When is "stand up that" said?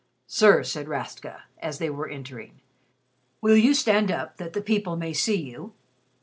3.75-4.53